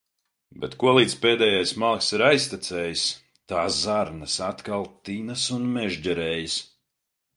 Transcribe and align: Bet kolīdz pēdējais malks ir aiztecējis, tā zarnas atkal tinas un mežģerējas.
Bet 0.61 0.71
kolīdz 0.83 1.15
pēdējais 1.25 1.73
malks 1.83 2.07
ir 2.17 2.23
aiztecējis, 2.29 3.03
tā 3.53 3.61
zarnas 3.83 4.39
atkal 4.47 4.89
tinas 5.11 5.45
un 5.59 5.69
mežģerējas. 5.77 6.57